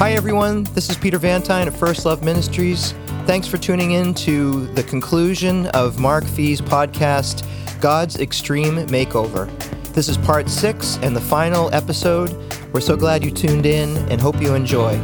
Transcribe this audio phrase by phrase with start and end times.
[0.00, 0.64] Hi, everyone.
[0.72, 2.92] This is Peter Vantine at First Love Ministries.
[3.26, 7.46] Thanks for tuning in to the conclusion of Mark Fee's podcast,
[7.82, 9.46] God's Extreme Makeover.
[9.92, 12.34] This is part six and the final episode.
[12.72, 14.94] We're so glad you tuned in and hope you enjoy.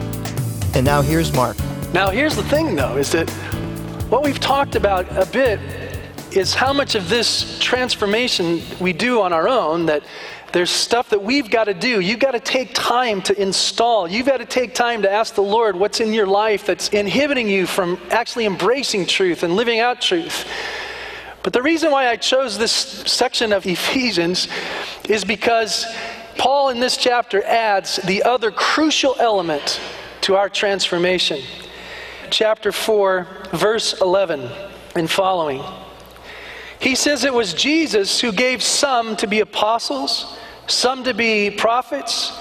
[0.73, 1.59] And now here's Mark.
[1.93, 3.29] Now, here's the thing, though, is that
[4.09, 5.61] what we've talked about a bit
[6.35, 10.03] is how much of this transformation we do on our own that
[10.57, 12.00] there's stuff that we've got to do.
[12.00, 14.09] You've got to take time to install.
[14.09, 17.47] You've got to take time to ask the Lord what's in your life that's inhibiting
[17.47, 20.47] you from actually embracing truth and living out truth.
[21.42, 24.48] But the reason why I chose this section of Ephesians
[25.11, 25.84] is because
[26.38, 29.78] Paul in this chapter adds the other crucial element
[30.23, 31.42] to our transformation.
[32.30, 34.48] Chapter 4, verse 11
[34.95, 35.62] and following.
[36.80, 40.36] He says it was Jesus who gave some to be apostles,
[40.66, 42.33] some to be prophets,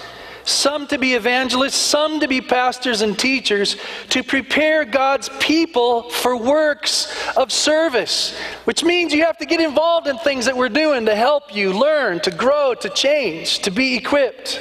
[0.44, 3.78] some to be evangelists, some to be pastors and teachers,
[4.10, 10.08] to prepare God's people for works of service, which means you have to get involved
[10.08, 13.96] in things that we're doing to help you learn, to grow, to change, to be
[13.96, 14.60] equipped.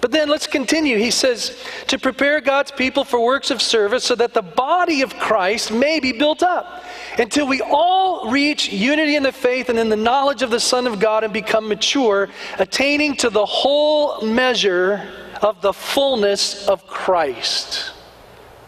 [0.00, 0.98] But then let's continue.
[0.98, 5.16] He says, to prepare God's people for works of service so that the body of
[5.18, 6.84] Christ may be built up
[7.18, 10.86] until we all reach unity in the faith and in the knowledge of the Son
[10.86, 15.08] of God and become mature, attaining to the whole measure
[15.42, 17.92] of the fullness of Christ.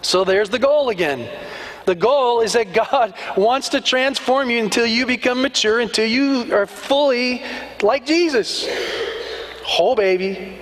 [0.03, 1.29] So there's the goal again.
[1.87, 6.55] The goal is that God wants to transform you until you become mature, until you
[6.55, 7.43] are fully
[7.83, 8.69] like Jesus.
[9.65, 10.59] Whole baby,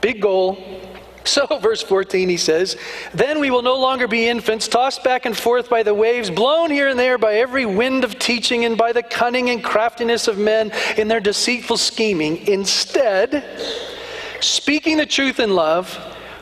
[0.00, 0.81] big goal.
[1.24, 2.76] So, verse 14, he says,
[3.14, 6.70] Then we will no longer be infants, tossed back and forth by the waves, blown
[6.70, 10.38] here and there by every wind of teaching, and by the cunning and craftiness of
[10.38, 12.46] men in their deceitful scheming.
[12.48, 13.44] Instead,
[14.40, 15.98] speaking the truth in love,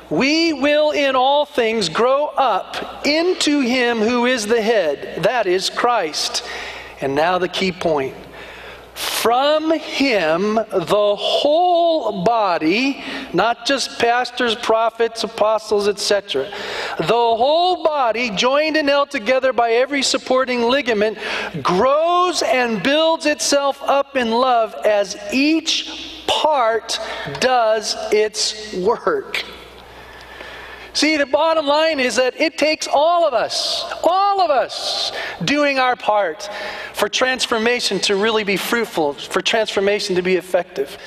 [0.08, 5.70] we will in all things grow up into him who is the head, that is
[5.70, 6.42] Christ.
[7.00, 8.16] And now the key point.
[8.94, 13.02] From him, the whole body,
[13.32, 16.50] not just pastors, prophets, apostles, etc.,
[16.98, 21.18] the whole body, joined and held together by every supporting ligament,
[21.62, 26.98] grows and builds itself up in love as each part
[27.40, 29.44] does its work.
[30.92, 35.12] See, the bottom line is that it takes all of us, all of us,
[35.44, 36.50] doing our part
[36.94, 40.98] for transformation to really be fruitful, for transformation to be effective.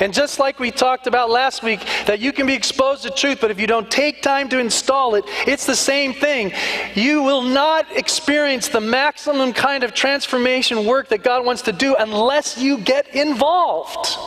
[0.00, 3.38] And just like we talked about last week, that you can be exposed to truth,
[3.40, 6.52] but if you don't take time to install it, it's the same thing.
[6.94, 11.94] You will not experience the maximum kind of transformation work that God wants to do
[11.96, 14.18] unless you get involved.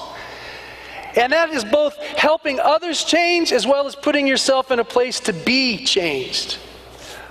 [1.15, 5.19] And that is both helping others change as well as putting yourself in a place
[5.21, 6.55] to be changed.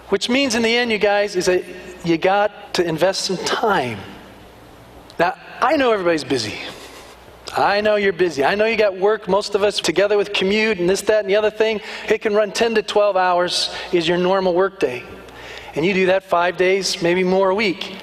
[0.09, 1.65] Which means, in the end, you guys, is that
[2.05, 3.99] you got to invest some time.
[5.19, 6.59] Now, I know everybody's busy.
[7.57, 8.43] I know you're busy.
[8.45, 9.29] I know you got work.
[9.29, 12.35] Most of us, together with commute and this, that, and the other thing, it can
[12.35, 15.03] run 10 to 12 hours is your normal workday.
[15.75, 17.99] And you do that five days, maybe more a week.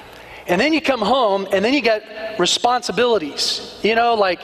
[0.50, 2.02] And then you come home and then you got
[2.36, 4.40] responsibilities, you know, like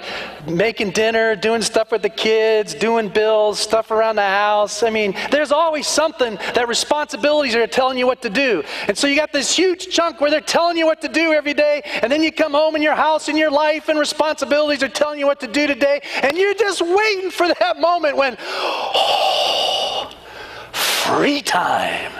[0.46, 4.84] making dinner, doing stuff with the kids, doing bills, stuff around the house.
[4.84, 8.62] I mean, there's always something that responsibilities are telling you what to do.
[8.86, 11.54] And so you got this huge chunk where they're telling you what to do every
[11.54, 11.82] day.
[12.02, 15.18] And then you come home and your house and your life and responsibilities are telling
[15.18, 16.02] you what to do today.
[16.22, 20.14] And you're just waiting for that moment when, oh,
[20.72, 22.12] free time.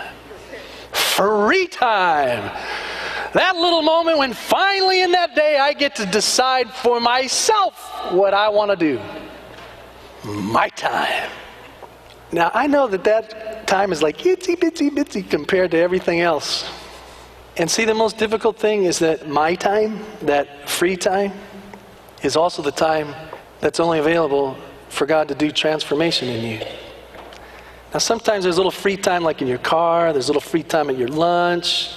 [0.91, 2.51] Free time.
[3.33, 7.75] That little moment when finally in that day I get to decide for myself
[8.11, 9.01] what I want to do.
[10.23, 11.29] My time.
[12.31, 16.69] Now, I know that that time is like itsy bitsy bitsy compared to everything else.
[17.57, 21.33] And see, the most difficult thing is that my time, that free time,
[22.23, 23.15] is also the time
[23.61, 24.57] that's only available
[24.89, 26.65] for God to do transformation in you.
[27.93, 30.63] Now, sometimes there's a little free time, like in your car, there's a little free
[30.63, 31.89] time at your lunch,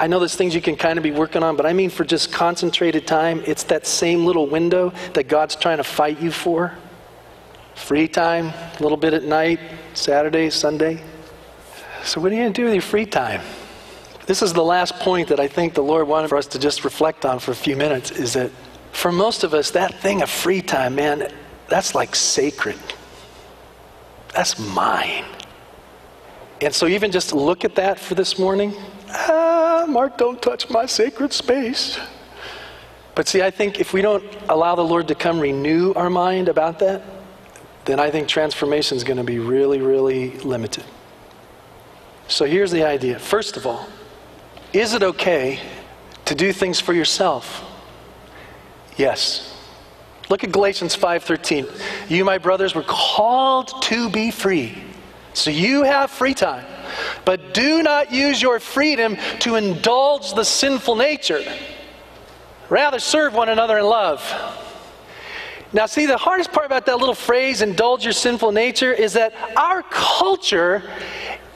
[0.00, 2.06] I know there's things you can kind of be working on, but I mean for
[2.06, 6.74] just concentrated time, it's that same little window that God's trying to fight you for.
[7.74, 9.60] Free time, a little bit at night,
[9.92, 11.02] Saturday, Sunday.
[12.02, 13.42] So, what are you going to do with your free time?
[14.24, 16.82] This is the last point that I think the Lord wanted for us to just
[16.82, 18.50] reflect on for a few minutes is that
[18.92, 21.30] for most of us, that thing of free time, man,
[21.68, 22.78] that's like sacred.
[24.34, 25.26] That's mine.
[26.62, 28.74] And so, even just look at that for this morning.
[29.92, 31.98] Mark, don't touch my sacred space.
[33.14, 36.48] But see, I think if we don't allow the Lord to come renew our mind
[36.48, 37.02] about that,
[37.84, 40.84] then I think transformation is going to be really, really limited.
[42.28, 43.18] So here's the idea.
[43.18, 43.88] First of all,
[44.72, 45.58] is it okay
[46.26, 47.64] to do things for yourself?
[48.96, 49.56] Yes.
[50.28, 51.68] Look at Galatians 5:13.
[52.08, 54.80] You my brothers were called to be free.
[55.32, 56.64] So you have free time.
[57.24, 61.42] But do not use your freedom to indulge the sinful nature.
[62.68, 64.22] Rather serve one another in love.
[65.72, 69.34] Now, see, the hardest part about that little phrase, indulge your sinful nature, is that
[69.56, 70.82] our culture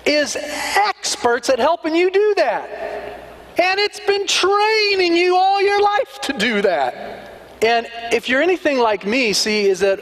[0.07, 3.21] is experts at helping you do that.
[3.59, 7.33] And it's been training you all your life to do that.
[7.63, 10.01] And if you're anything like me, see, is that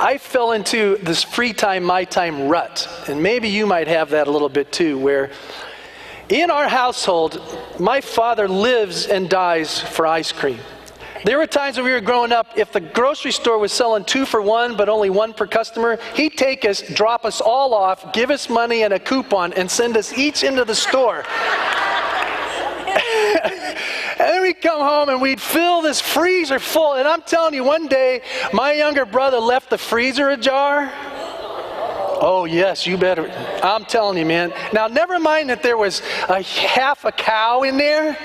[0.00, 2.88] I fell into this free time, my time rut.
[3.08, 5.30] And maybe you might have that a little bit too, where
[6.28, 7.40] in our household,
[7.78, 10.58] my father lives and dies for ice cream.
[11.24, 14.26] There were times when we were growing up, if the grocery store was selling two
[14.26, 18.30] for one, but only one per customer, he'd take us, drop us all off, give
[18.30, 21.22] us money and a coupon, and send us each into the store.
[24.22, 26.94] and then we'd come home and we'd fill this freezer full.
[26.94, 28.22] And I'm telling you, one day,
[28.52, 30.92] my younger brother left the freezer ajar
[32.24, 33.28] Oh, yes, you better.
[33.64, 34.54] I'm telling you, man.
[34.72, 38.16] Now, never mind that there was a half a cow in there.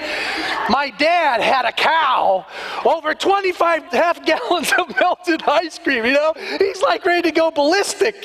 [0.70, 2.46] My dad had a cow,
[2.86, 6.34] over 25 half gallons of melted ice cream, you know?
[6.60, 8.24] He's like ready to go ballistic.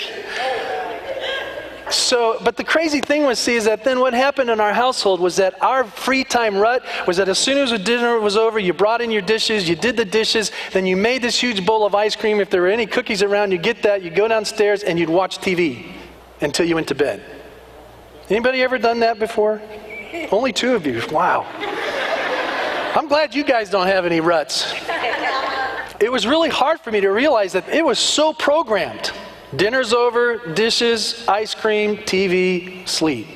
[1.93, 5.21] So, but the crazy thing was, see, is that then what happened in our household
[5.21, 8.59] was that our free time rut was that as soon as the dinner was over,
[8.59, 11.85] you brought in your dishes, you did the dishes, then you made this huge bowl
[11.85, 12.41] of ice cream.
[12.41, 15.39] If there were any cookies around, you get that, you go downstairs, and you'd watch
[15.39, 15.93] TV
[16.41, 17.23] until you went to bed.
[18.31, 19.61] Anybody ever done that before?
[20.31, 21.03] Only two of you.
[21.11, 21.47] Wow.
[22.95, 24.73] I'm glad you guys don't have any ruts.
[26.01, 29.13] It was really hard for me to realize that it was so programmed.
[29.55, 33.27] Dinner's over, dishes, ice cream, TV, sleep.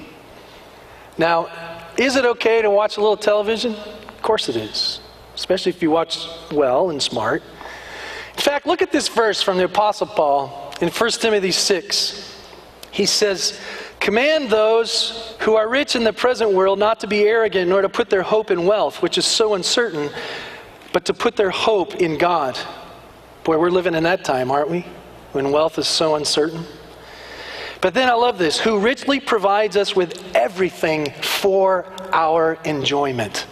[1.19, 1.49] Now,
[1.99, 3.75] is it okay to watch a little television?
[3.75, 5.01] Of course it is,
[5.35, 7.43] especially if you watch well and smart.
[8.35, 12.43] In fact, look at this verse from the Apostle Paul in 1 Timothy 6.
[12.91, 13.61] He says,
[14.01, 17.89] Command those who are rich in the present world not to be arrogant nor to
[17.89, 20.11] put their hope in wealth, which is so uncertain,
[20.93, 22.59] but to put their hope in God.
[23.45, 24.87] Boy, we're living in that time, aren't we?
[25.32, 26.64] When wealth is so uncertain.
[27.81, 33.46] But then I love this who richly provides us with everything for our enjoyment.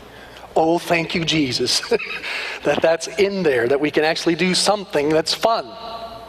[0.56, 1.80] Oh, thank you, Jesus,
[2.62, 5.70] that that's in there, that we can actually do something that's fun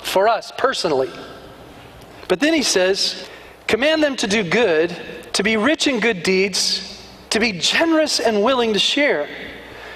[0.01, 1.09] for us personally.
[2.27, 3.29] But then he says,
[3.67, 4.95] command them to do good,
[5.33, 9.27] to be rich in good deeds, to be generous and willing to share.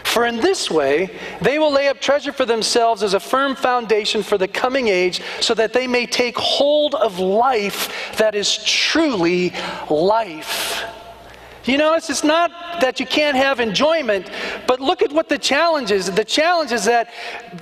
[0.09, 4.23] For in this way, they will lay up treasure for themselves as a firm foundation
[4.23, 9.53] for the coming age, so that they may take hold of life that is truly
[9.87, 10.83] life.
[11.65, 12.49] You notice it's not
[12.81, 14.31] that you can't have enjoyment,
[14.65, 16.09] but look at what the challenge is.
[16.09, 17.11] The challenge is that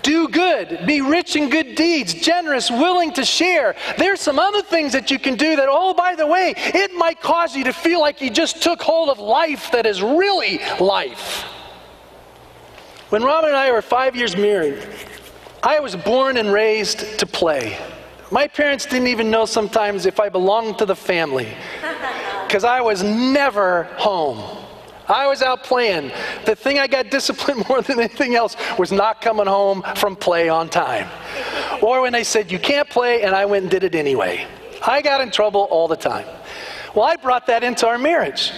[0.02, 3.76] do good, be rich in good deeds, generous, willing to share.
[3.98, 7.20] There's some other things that you can do that, oh, by the way, it might
[7.20, 11.44] cause you to feel like you just took hold of life that is really life.
[13.10, 14.86] When Robin and I were five years married,
[15.64, 17.78] I was born and raised to play.
[18.32, 21.48] My parents didn't even know sometimes if I belonged to the family
[22.48, 24.66] because I was never home.
[25.08, 26.12] I was out playing.
[26.46, 30.50] The thing I got disciplined more than anything else was not coming home from play
[30.50, 31.08] on time.
[31.80, 34.48] Or when they said, You can't play, and I went and did it anyway.
[34.86, 36.26] I got in trouble all the time.
[36.96, 38.52] Well, I brought that into our marriage.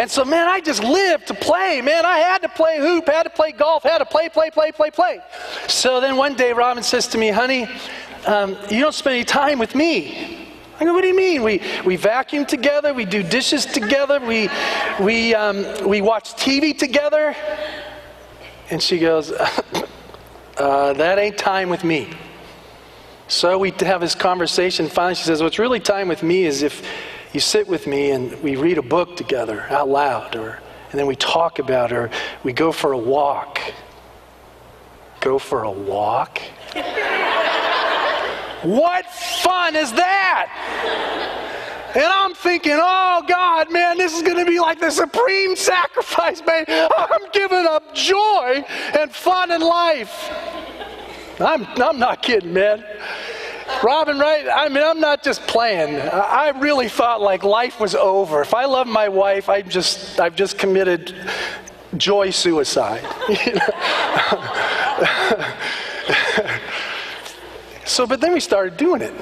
[0.00, 1.82] And so, man, I just lived to play.
[1.82, 4.72] Man, I had to play hoop, had to play golf, had to play, play, play,
[4.72, 5.20] play, play.
[5.68, 7.68] So then one day, Robin says to me, honey,
[8.26, 10.48] um, you don't spend any time with me.
[10.80, 11.42] I go, what do you mean?
[11.42, 14.48] We, we vacuum together, we do dishes together, we,
[14.98, 17.36] we, um, we watch TV together.
[18.70, 19.32] And she goes,
[20.56, 22.08] uh, that ain't time with me.
[23.28, 24.88] So we have this conversation.
[24.88, 26.82] Finally, she says, what's really time with me is if
[27.32, 30.58] you sit with me and we read a book together out loud, or,
[30.90, 32.10] and then we talk about it, or
[32.42, 33.60] we go for a walk.
[35.20, 36.38] Go for a walk?
[38.62, 40.48] what fun is that?
[41.94, 46.40] And I'm thinking, oh God, man, this is going to be like the supreme sacrifice,
[46.46, 46.64] man.
[46.68, 48.64] I'm giving up joy
[48.98, 50.30] and fun in life.
[51.40, 52.84] I'm, I'm not kidding, man.
[53.82, 54.46] Robin, right?
[54.52, 56.00] I mean, I'm not just playing.
[56.00, 58.42] I really thought like life was over.
[58.42, 61.14] If I love my wife, I just, I've just committed
[61.96, 63.04] joy suicide.
[67.90, 69.12] So, but then we started doing it.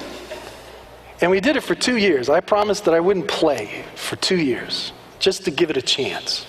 [1.21, 2.29] And we did it for two years.
[2.29, 6.45] I promised that I wouldn't play for two years, just to give it a chance.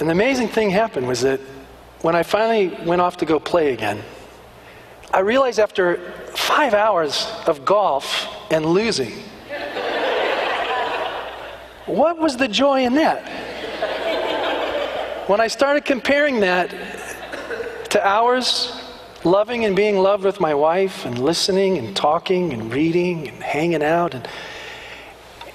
[0.00, 1.38] And the amazing thing happened was that
[2.02, 4.02] when I finally went off to go play again,
[5.12, 5.96] I realized after
[6.36, 9.12] five hours of golf and losing,
[11.86, 13.28] what was the joy in that?
[15.28, 16.70] When I started comparing that
[17.90, 18.80] to hours
[19.24, 23.82] loving and being loved with my wife and listening and talking and reading and hanging
[23.82, 24.26] out and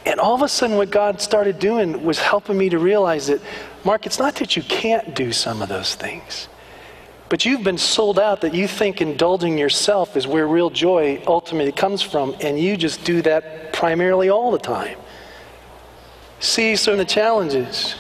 [0.06, 3.42] and all of a sudden what God started doing was helping me to realize that
[3.84, 6.48] Mark it's not that you can't do some of those things
[7.36, 11.74] but you've been sold out that you think indulging yourself is where real joy ultimately
[11.74, 14.98] comes from and you just do that primarily all the time
[16.40, 17.96] see some of the challenges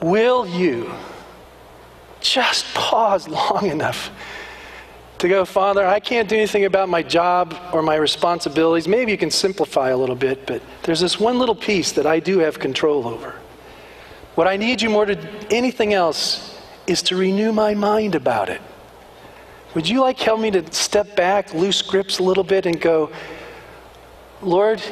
[0.00, 0.90] will you
[2.22, 4.10] just pause long enough
[5.18, 8.88] to go, Father, I can't do anything about my job or my responsibilities.
[8.88, 12.18] Maybe you can simplify a little bit, but there's this one little piece that I
[12.18, 13.34] do have control over.
[14.36, 15.18] What I need you more than
[15.50, 16.49] anything else
[16.90, 18.60] is to renew my mind about it.
[19.74, 23.12] Would you like help me to step back, loose grips a little bit, and go,
[24.42, 24.82] Lord,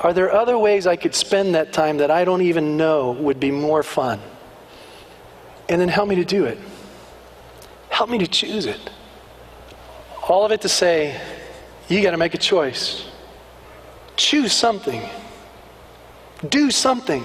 [0.00, 3.38] are there other ways I could spend that time that I don't even know would
[3.38, 4.18] be more fun?
[5.68, 6.58] And then help me to do it.
[7.90, 8.90] Help me to choose it.
[10.28, 11.20] All of it to say,
[11.88, 13.06] you got to make a choice.
[14.16, 15.02] Choose something.
[16.48, 17.24] Do something.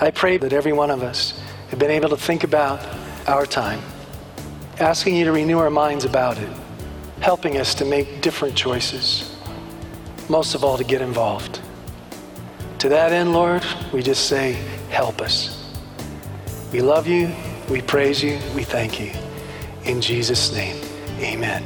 [0.00, 1.41] I pray that every one of us
[1.72, 2.86] have been able to think about
[3.26, 3.80] our time,
[4.78, 6.50] asking you to renew our minds about it,
[7.20, 9.34] helping us to make different choices,
[10.28, 11.62] most of all, to get involved.
[12.80, 14.52] To that end, Lord, we just say,
[14.90, 15.74] help us.
[16.74, 17.32] We love you,
[17.70, 19.10] we praise you, we thank you.
[19.84, 20.76] In Jesus' name,
[21.20, 21.64] amen.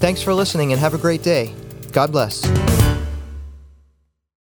[0.00, 1.52] Thanks for listening and have a great day.
[1.92, 2.69] God bless.